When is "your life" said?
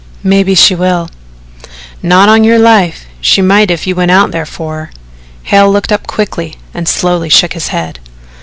2.43-3.05